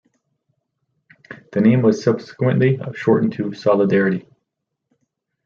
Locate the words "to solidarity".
3.33-4.27